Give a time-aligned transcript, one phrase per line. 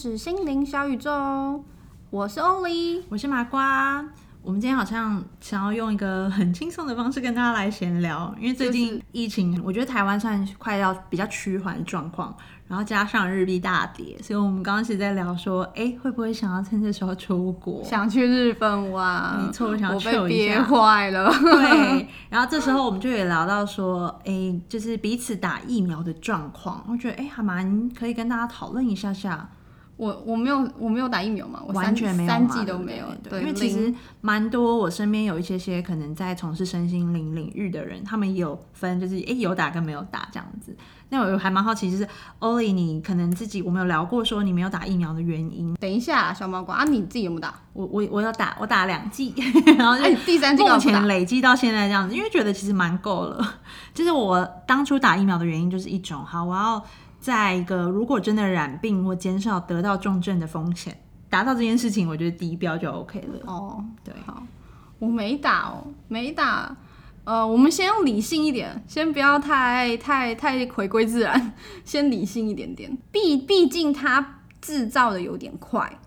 [0.00, 1.62] 天使心灵小宇宙，
[2.08, 3.04] 我是欧丽。
[3.10, 4.02] 我是麻瓜。
[4.42, 12.34] 我们今天好像想要用一个很轻松的方式跟大家来闲聊，因为最近疫情，我觉得台湾算快要比较趋缓的状况，
[12.66, 17.84] 然后加上日币大跌，所以我们刚刚是在聊说，哎，会不会想要趁这时候出国？
[17.84, 19.44] 想去日本玩？
[19.44, 20.64] 没错，我想我去一被憋下。
[20.64, 21.28] 坏了。
[21.38, 29.46] 对，然后这时候我们就也聊到说，哎，就是彼此打疫苗的状况，我觉得哎还蛮可以跟大家讨论一下下。
[30.00, 33.04] 我我没有我没有打疫苗嘛，我完全没有三剂都没有。
[33.22, 40.74] 对对，因为其实零蛮多我身边有一些些可能在从事身心灵领域的人，他们也有分，就是诶有打跟没有打这样子。
[41.10, 45.74] 那我还蛮好奇，就是欧丽，你可能自己我们有聊过说你没有打疫苗的原因。
[45.74, 47.52] 等一下，小毛瓜啊，你自己有没有打？
[47.74, 49.34] 我我我有打，我打了两剂，
[49.76, 53.56] 然后就哎，第三剂干目前累积到现在这样子，因为觉得其实蛮够了。
[53.92, 56.82] 就是我当初打疫苗的原因就是一种，好，我要
[57.20, 63.40] 在一个如果真的染病或减少得到重症的风险，达到这件事情，我觉得第一标就 OK 了。
[63.46, 64.42] 哦，对，好，
[64.98, 66.74] 我没打哦，没打。
[67.24, 71.52] 呃，我们先用理性一点，先不要太太太回归自然，
[71.84, 72.96] 先理性一点点。
[73.12, 75.99] 毕毕竟它制造的有点快，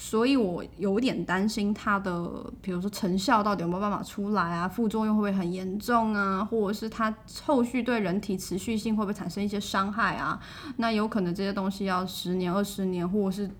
[0.00, 2.30] 所以我有点担心它的，
[2.62, 7.12] 比如说成效到底有没有办法出来啊，副作用会不会很严重啊，或者是它
[7.44, 10.38] 后续对人体持续性会不会产生一些伤害啊？
[10.76, 13.50] 那有可能这些东西要十年、二十年，或者是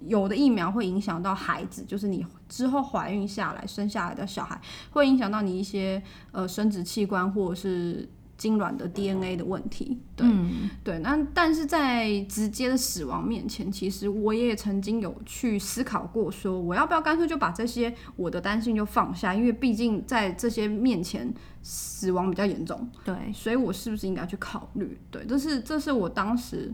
[0.00, 4.58] 有的疫苗会影响到孩子，就是你之后怀孕下来生下来的小孩，
[4.90, 8.08] 会影响到你一些呃生殖器官或者是
[8.44, 9.98] 精卵的 DNA 的问题。
[10.14, 21.32] 对、嗯，对，那但是在直接的死亡面前，其实我也曾经有去思考过，说我要不要干脆就把这些我的担心就放下，因为毕竟在这些面前
[21.62, 22.86] 死亡比较严重。
[23.02, 24.98] 对，所以我是不是应该去考虑？
[25.10, 26.70] 对，这是这是我当时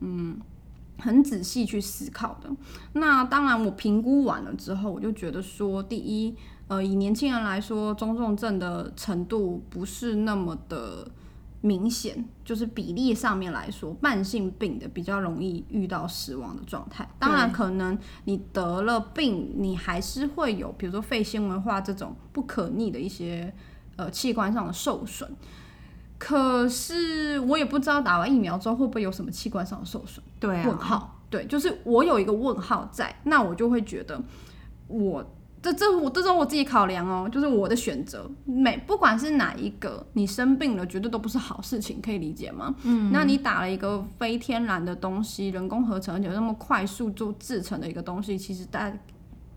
[0.00, 0.40] 嗯
[1.00, 2.50] 很仔细去思考的。
[2.92, 6.36] 那当然，我评估完了之后，我就觉得说，第一，
[6.68, 11.10] 呃，以年轻人来说，中重症的程度不是那么的。
[11.62, 17.06] 明显就是比例上面来说，慢性病的比较容易遇到死亡的状态。
[17.18, 23.52] 当然，可能你得了病，你还是会有，比如说肺纤维化这种不可逆的一些
[23.96, 25.30] 呃器官上的受损。
[26.20, 30.22] 可是我也不知道打完疫苗之后会不会有什么器官上的受损。
[30.38, 34.22] 对啊，问号，对，就是我有一个问号在，那我就会觉得
[34.86, 35.24] 我。
[35.62, 42.74] 这这我这是我自己考量哦，就是我的选择，每不管是哪一个，你生病了绝对都不是好事情，可以理解吗？
[42.82, 48.98] 嗯，那你打了一个非天然的东西，人工合成，而且那么快速就制成的一个东西，其实在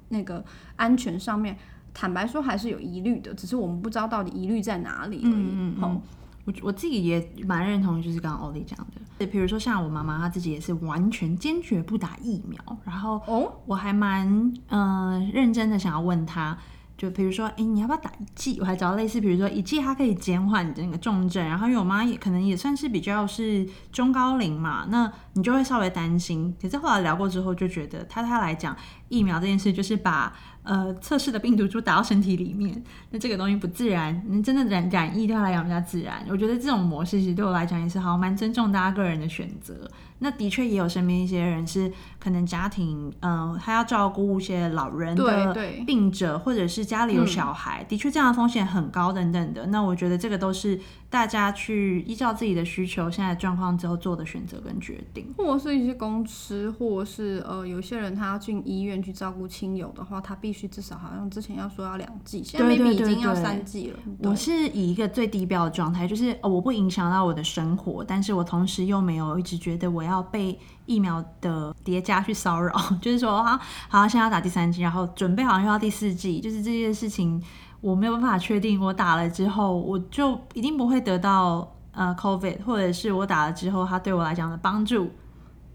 [0.09, 0.43] 那个
[0.75, 1.57] 安全上面，
[1.93, 5.31] 坦白说还是有疑虑的，只是我们不知道到底疑虑在哪里而已。
[5.31, 6.01] 嗯嗯吼
[6.45, 8.77] 我我自己也蛮认同，就是刚刚欧丽讲
[9.17, 14.27] 的，比如说像我妈妈，她自己也是完全坚决不打疫苗，然后哦，我还蛮
[14.67, 16.57] 嗯、呃认真的想要问她，
[16.97, 18.59] 就比如说，哎、你要不要打一剂？
[18.59, 26.53] 我还找到类似，比如说一剂它可以减缓你的那个重症，然后因为我妈也可能也算是比较是中高龄嘛，那你就会稍微担心。
[26.61, 28.75] 可是后来聊过之后，就觉得她她来讲
[29.07, 36.25] 疫苗这件事，就是把呃测试的病毒株打到身体里面，那这个东西不自然，你真的染染疫对他来讲比较自然。
[36.29, 39.89] 我觉得这种模式其实对我来讲也是好，蛮尊重大家个人的选择。
[40.19, 49.67] 那的确也有身边一些人是可能家庭，嗯、他要照顾一些老人对的对病者，或者是家里有小孩，的确这样的风险很高等等的。
[49.67, 50.79] 那我觉得这个都是
[51.13, 55.31] 大家去依照自己的需求、现在的状况之后做的选择跟决定。
[55.37, 63.99] 或是一些公司，或是呃，有些人他要进医院去照顾亲友的话，他必须至少好像之前要说要两剂，现在对 maybe 已经要三剂了。
[64.23, 70.57] 我是以一个最低标的状态，就是、哦、我不影响到我的生活，但是我同时又没有一直觉得我要被
[70.87, 77.39] 疫苗的叠加去骚扰， 就是说啊，好，现在要打第三剂，然后准备好像又要第四剂，就是这件事情
[77.83, 85.11] 我没有办法确定，我打了之后我就一定不会得到呃 COVID，或者是我打了之后它对我来讲的帮助，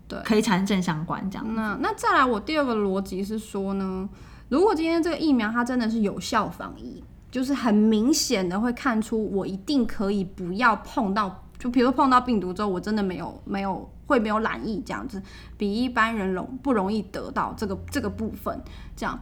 [0.08, 1.54] 对可以产生正相关这样。
[1.54, 4.08] 那那再来，我第二个逻辑是说呢，
[4.48, 15.22] 如果今天这个疫苗它真的是有效防疫，就是很明显的会看出我一定可以不要碰到，就比如说碰到病毒之后，我真的没有没有会没有懒疫这样子，
[15.58, 18.58] 比一般人容不容易得到这个这个部分，
[18.96, 19.20] 这样。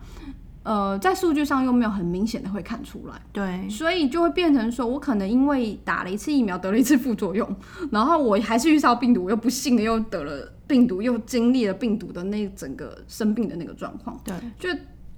[0.66, 7.48] 呃，在数据上又没有很明显的会看出来，对，所以就会变成说，我可能因为打了一次疫苗得了一次副作用，
[7.92, 14.20] 然后我还是遇到病毒，我又不幸的又得了病毒，又经历了病毒的那整个生病的那个状况。
[14.24, 14.68] 对，就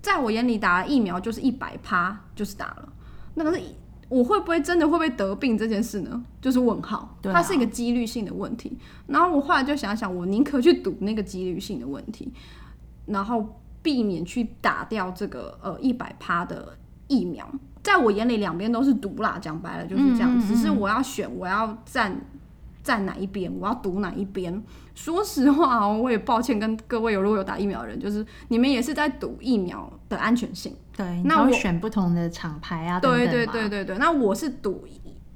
[0.03, 2.93] 在我眼里，打了疫苗就是一百趴就是打了，
[3.33, 3.63] 那个是
[4.11, 6.23] 我会不会真的会不会得病这件事呢？
[6.43, 8.77] 就是问号，对啊它是一个几率性的问题。
[9.07, 12.31] 然后我后来就想想，我宁可去赌那个几率性的问题，
[13.07, 13.59] 然后
[13.89, 16.77] 避免去打掉这个呃一百趴的
[17.07, 17.51] 疫苗。
[17.83, 20.31] 在我眼里，两边都是毒啦，讲白了就是这样。
[20.31, 22.15] 嗯嗯嗯只是我要选，我要站
[22.83, 24.63] 站哪一边，我要赌哪一边。
[24.95, 30.77] 说实话哦，我也抱歉跟各位有如果有打疫苗的人，就是你们也是在赌疫苗的安全性。
[30.95, 34.85] 对，那我选不同的厂牌啊，等对对对对对，那我是赌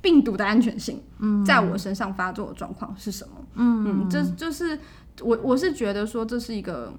[0.02, 1.02] 病毒的安全性，
[1.46, 3.34] 在我身上发作的状况是什么？
[3.54, 4.78] 嗯嗯，这就是
[5.22, 6.92] 我我是觉得说这是一个。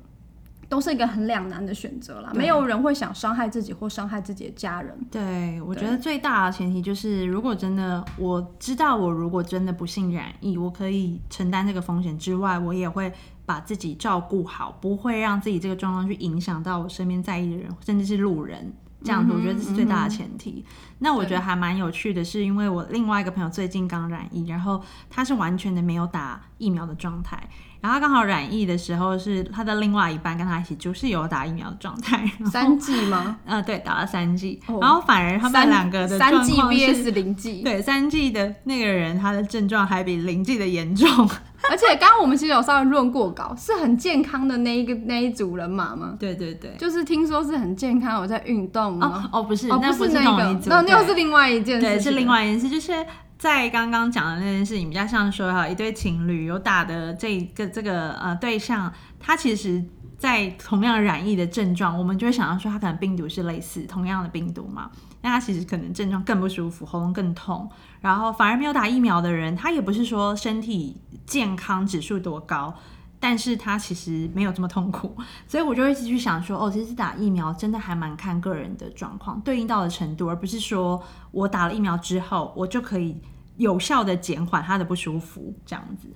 [0.73, 4.91] 都是一个很两难的选择啦，没有人会想伤害自己或伤害自己的家人。
[5.11, 13.13] 对，我觉得最大的前提就是，如果真的我知道我如果真的不幸染疫，我可以承担这个风险之外，我也会
[13.45, 18.73] 把自己照顾好，不会让自己这个状况去影响到我身边在意的人，甚至是路人。
[19.03, 20.65] 这样子，我觉得这是最大的前提。
[20.99, 27.37] 那我觉得还蛮有趣的，是因为我另外一个朋友最近刚染疫，然后他是完全的没有打疫苗的状态，
[27.81, 33.37] 然后他刚好染疫的时候是他的另外一半跟他一起就是有打疫苗的状态，三剂吗？
[33.45, 34.79] 呃对打了三剂，哦。
[34.79, 41.29] 然后反而他们三两个的三剂 VS 零剂，对三剂的那个人他的症状还比零剂的严重，
[41.69, 46.15] 而且刚刚我们其实有稍微论过稿，是很健康的那一个那一组人马吗？
[46.19, 46.75] 对对对。
[46.77, 53.05] 就是听说是很健康，有在运动哦不是，哦，那是是那个，那那又是另外一件事对，是另外一件事，就是
[53.37, 59.83] 在刚刚讲的那件事情，比较像说哈，一对情侣有打的这个这个呃对象，他其实。
[60.23, 64.89] 在同样染疫的症状，我们就会想到说，他可能病毒是类似同样的病毒嘛，
[65.21, 72.73] 那他其实可能症状更不舒服，喉咙更痛，然后反而没有打疫苗的人，他也不是说身体健康指数多高，
[73.19, 75.13] 但是他其实没有这么痛苦，
[75.45, 83.19] 所以我就会一直去想说，哦，其实打疫苗真的还蛮看个人的状况，对应到的程度，而不是说我打了疫苗之后，我就可以
[83.57, 86.07] 有效的减缓他的不舒服这样子。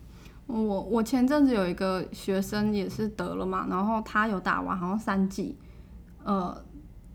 [0.48, 5.58] 我我前阵子有一个学生也是得了嘛，然后他有打完好像三剂，
[6.24, 6.64] 呃，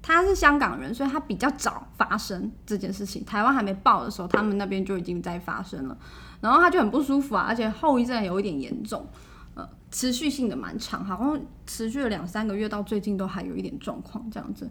[0.02, 3.24] 他是香港人，所以他比较早发生这件事情。
[3.24, 5.96] 台湾还没报的时候，他们那边就已经在发生了，
[6.42, 9.06] 然后他就很不舒服啊，而且后遗症有一点严重，
[9.54, 14.70] 呃，持续性的蛮长，好像持续了两三个月，到最近都还有一点状况这样子。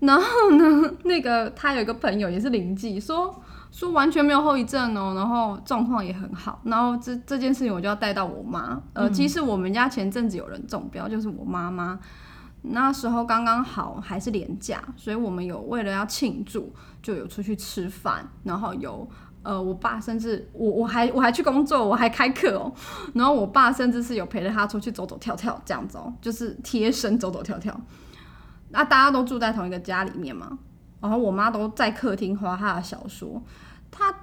[0.00, 3.38] 然后呢，那个他有一个朋友也是零剂，说
[3.72, 6.60] 说完全没有后遗症哦，然后状况也很好。
[6.62, 11.98] 然后这这件事情我就要带到我妈，呃，其实我们家前阵子有人中标，就是我妈妈。
[12.64, 16.72] 那时候刚刚好还是年假，所以我们有为了要庆祝，
[17.02, 19.08] 就有出去吃饭，然后有
[19.42, 22.72] 呃，我爸甚至我我还我还去工作，我还开课哦，
[23.14, 27.76] 然后我爸甚至是有陪着他出去走走跳跳这样子哦，就是贴身走走跳跳。
[28.68, 30.56] 那大家都住在同一个家里面嘛，
[31.02, 33.42] 然后我妈都在客厅划她的小说。
[33.90, 34.14] 她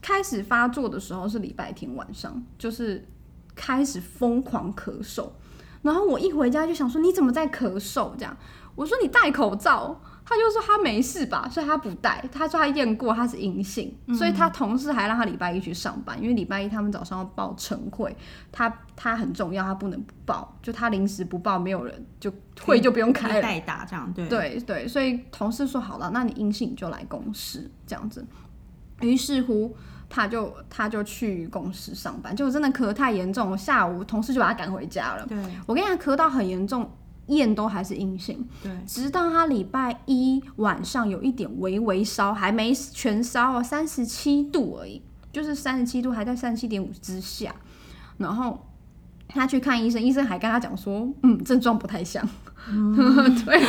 [0.00, 3.04] 开始发作的时候是礼拜天晚上，就是
[3.56, 5.30] 开始疯狂咳嗽。
[5.82, 8.14] 然后我一回家就想说你怎么在咳嗽？
[8.16, 8.36] 这样
[8.76, 10.00] 我说你戴口罩，
[10.32, 12.24] 他就说他没事吧，所以他不带。
[12.32, 18.16] 他说他验过他是阴性，所以他同事还让他礼拜一去上班，因为礼拜一他们早上要报晨会，
[18.50, 22.32] 他他很重要，他不能不报，就他临时不报，没有人就
[22.64, 23.42] 会就不用开了。
[23.42, 28.24] 代打这样对对对，所以同事说好了，那你阴性你就来公司这样子。
[29.00, 29.76] 于是乎，
[30.08, 35.26] 他就他就去公司上班，结果真的咳太严重，下午同事就把他赶回家了。
[35.26, 35.36] 对
[35.66, 36.88] 我跟你讲，咳到很严重，
[37.26, 38.70] 验都还是阴性，对。
[38.86, 45.02] 直到他礼拜一晚上有一点微微烧，还没全烧哦，三十七度而已，
[45.32, 47.54] 就是三十七度，还在三十七点五之下，
[48.18, 48.66] 然后。
[49.34, 52.22] 他去看医生，医生还跟他讲说，嗯，症状不太像，
[53.46, 53.62] 对，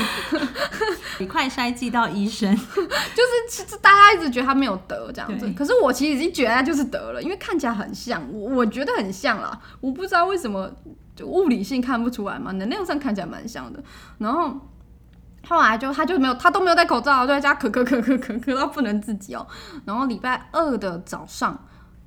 [1.20, 2.84] 你快筛寄到医生， 就是
[3.50, 10.70] 其实大家一直觉得他没有得这样子，可是我其实已经觉得他就是得了，因为看起来很像，我我觉得很像啦，我不知道为什么
[11.16, 13.84] 就物理性看不出来嘛，能量上看起来蛮像的，
[14.18, 14.54] 然后。
[15.46, 19.46] 后来就他就没有，他都没有戴口罩，就在家咳咳咳咳咳咳到不能自己哦。
[19.84, 21.54] 然后礼拜二的早上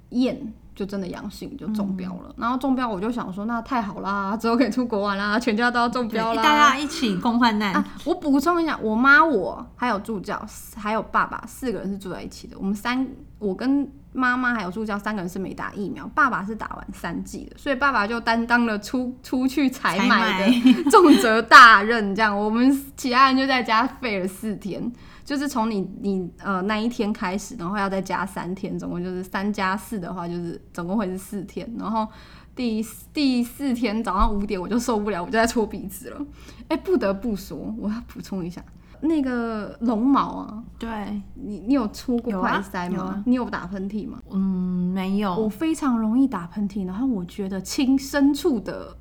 [0.09, 2.35] 验就真的阳性，就中标了。
[2.39, 6.43] 然后中标我就想说，那太好啦，之后可以出国玩啦，全家都要中标啦。
[6.43, 7.75] 大家一起共患难。
[7.75, 10.43] 啊，我补充一下，我妈、我还有助教，
[10.75, 12.57] 还有爸爸，四个人是住在一起的。
[12.59, 13.07] 我们三，
[13.39, 13.87] 我跟
[14.17, 22.15] 妈妈还有助教三个人是没打疫苗，爸爸是打完三剂的，所以爸爸就担当了出出去采买的 重责大任。
[22.15, 24.93] 这样，我们其他人就在家废了四天，
[25.25, 32.09] 就是从你你呃那一天开始，然后要再加三天，总共就是三加四的话，就是总共会是四天，然后。
[32.57, 32.83] 第
[33.13, 36.19] 第四天早上五点我就受不了，我就在搓鼻子了。
[36.69, 38.65] 哎、不得不说，我要补充一下，
[39.01, 40.89] 那个绒毛啊，对，
[41.35, 42.97] 你你有出过快塞吗？
[42.97, 44.19] 有啊你有打喷嚏吗？
[44.31, 48.97] 嗯，没有，我非常容易打喷嚏，然后我觉得亲深处的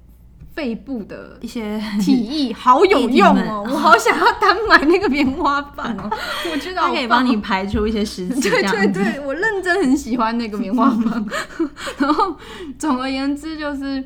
[0.53, 6.09] 肺部的一些体液好有用哦， 我好想要单买那个棉花棒哦，
[6.51, 8.93] 我觉得好它可以棒帮你排出一些湿气，这对样子。
[8.93, 11.27] 对对，我认真很喜欢那个棉花棒。
[11.99, 12.35] 然后
[12.79, 14.01] 总而言之就是，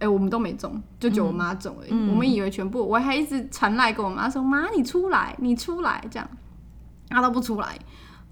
[0.00, 1.90] 哎、我们都没中，就只有我妈中而已。
[1.90, 6.28] 嗯我们以为全部，我还一直传来跟我妈说：“妈，你出来，你出来。”这样，
[7.08, 7.78] 她都不出来。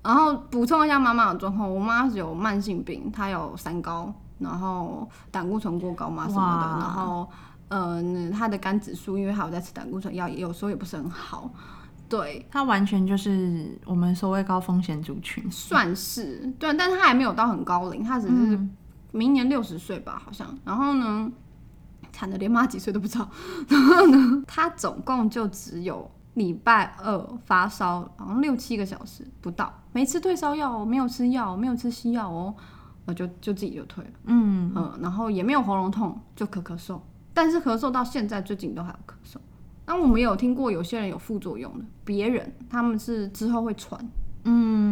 [0.02, 7.28] 然后补充一下妈妈的状况，我妈是有慢性病，她有三高，然后胆固醇过高嘛什么的，然后
[7.69, 11.49] 嗯、她的肝指数因为还有在吃胆固醇药，也有时候也不是很好。
[12.09, 15.50] 对，她完全就是我们所谓高风险族群。
[15.50, 18.76] 算是对，但是他还没有到很高龄，她只是嗯
[19.12, 20.47] 明年六十岁吧，好像。
[20.64, 21.31] 然后呢，
[22.12, 23.28] 惨的连妈几岁都不知道。
[23.69, 32.54] 然后呢，他总共就只有礼拜二发烧，好像六七个小时不到，没吃退烧药哦，没有吃药，没有吃西药哦，
[33.07, 34.11] 我，就就自己就退了。
[34.25, 37.00] 嗯，嗯，然后也没有喉咙痛，就咳咳嗽，
[37.35, 39.38] 但是咳嗽到现在最近都还有咳嗽。
[39.85, 44.00] 那我们有听过有些人有副作用的，别人他们是之后会传。
[44.45, 44.92] 嗯，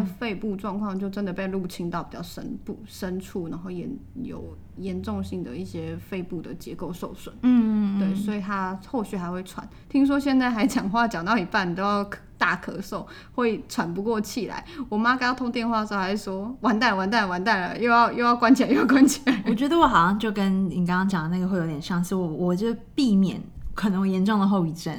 [0.00, 3.88] 的肺部状况就真的被入侵到比较深部深处，然后严
[4.22, 7.34] 有严重性的一些肺部的结构受损。
[7.42, 9.68] 嗯，对，所以他后续还会喘。
[9.88, 14.64] 听说现在还讲话讲到一半都要咳大咳嗽，会喘不过气来。
[14.88, 19.42] 我妈刚刚通电话的时候还说：“完蛋，完蛋，完蛋了，又要又要关起来，又要关起来。
[19.46, 23.38] 我觉得我好像就跟你刚刚讲的那个会有点像是我，我就避免
[23.74, 24.94] 可能有严重的后遗症，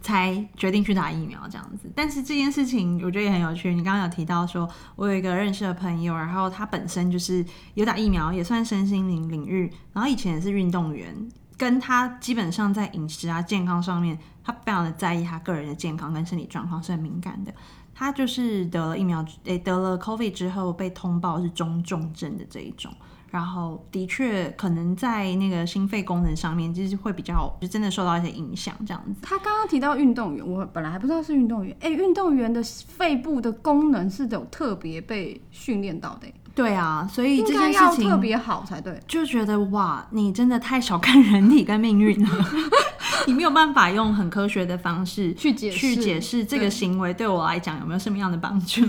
[0.00, 1.90] 才决定去打疫苗这样子。
[1.94, 11.14] 但是这件事情我觉得也很有趣，你刚刚有提到说，我有一个认识的朋友，然后他本身就是有打疫苗，也算身心灵领域，然后以前也是运动员。
[11.56, 17.52] 跟他基本上在饮食啊、健康上面，他非常的在意他个人的健康跟身体状况，是很敏感的。
[17.92, 22.94] 他就是得了疫苗，诶、得了 COVID 之后被通报是中重症的这一种，
[23.30, 29.20] 然后的确可能在那个心肺功能上面，就是会比较就真的受到一些影响这样子。
[29.22, 31.76] 他刚刚提到运动员，我本来还不知道是运动员。
[31.80, 39.00] 哎、运动员的肺部的功能是有特别被训练到的、欸对啊，所以应这件事情别好才对。
[39.06, 42.28] 就觉得哇，你真的太小看人体跟命运了，
[43.28, 48.82] 你没有办法用很科学的方式去解释去解释这个行为对我来讲有没有什么样的帮助。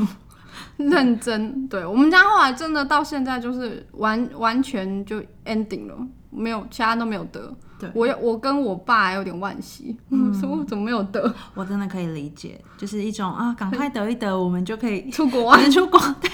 [0.89, 5.95] 认真，对我们家后来真的到现在就是完完全就 ending 了，
[6.29, 7.53] 没有其他都没有得。
[7.77, 15.71] 对我有我跟我爸还有点惋惜，嗯， 说我怎么没有得 我真的可以理解，就是一种啊，赶快得一得，我们就可以出国玩？
[15.71, 15.97] 出国。
[16.21, 16.29] 对，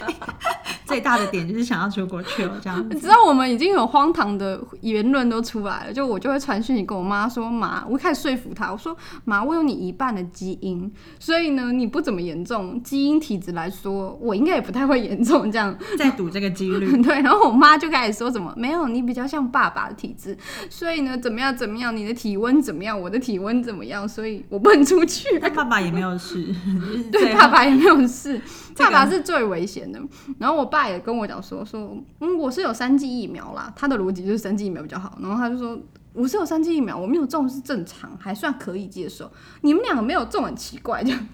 [0.95, 2.87] 最大的点就是想要出国去了这样子。
[2.95, 15.77] 你知道我们已经有荒唐的言论都出来了，就我就会传讯息跟我妈说，妈，我开始说服她，我说妈，我有你一半的基因，所以呢你不怎么严重，基因体质来说，我应该也不太会严重这样。
[15.97, 16.95] 在赌这个几率。
[17.03, 20.37] 对，然后我妈就开始说什么没有，你比较像爸爸的体质，
[20.69, 25.37] 所以呢怎么样怎么样，你的体温怎么样，我的体温怎么样，所以我不能出去。
[25.41, 26.47] 但爸爸也没有事，
[27.11, 28.39] 对，爸爸也没有事，
[28.77, 29.99] 爸爸是最危险的。
[30.37, 35.17] 然后我爸也跟我讲说说，嗯，我是有三剂疫苗啦，他的逻辑就是三剂疫苗比较好。
[35.21, 35.77] 然后他就说。
[36.17, 39.29] 我是有三剂疫苗，我没有中是正常，还算可以接受。
[39.59, 41.27] 你们两个没有中很奇怪，这样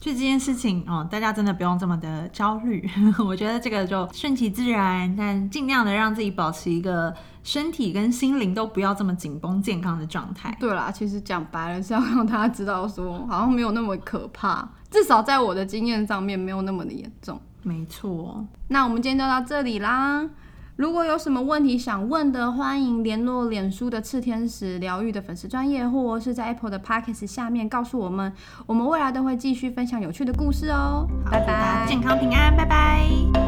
[0.00, 2.84] 就这件事情哦，大家真的不用这么的焦虑。
[3.24, 7.14] 我觉得这个就顺其自然，但尽量的让自己保持一个
[7.44, 10.52] 身体跟心灵都不要这么紧绷、健康的状态。
[10.58, 17.40] 对啦，其实讲白了是要让大家知道说，好像没有那么可怕，至少在我的经验上面没有那么的严重。
[17.62, 20.28] 没错，那我们今天就到这里啦。
[20.76, 28.32] 如果有什么问题想问的，欢迎联络脸书的赤天使疗愈的粉丝专业，或是在 Apple 的 Podcast 下面告诉我们，
[28.64, 31.08] 我们未来都会继续分享有趣的故事哦。
[31.30, 31.84] 拜拜。
[31.88, 33.47] 健康平安，拜拜。